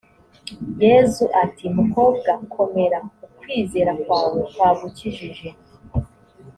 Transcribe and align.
yezu 0.83 1.23
ati 1.43 1.65
mukobwa 1.77 2.31
komera 2.55 2.97
ukwizera 3.25 3.91
kwawe 4.03 4.39
kwagukijije 4.53 5.49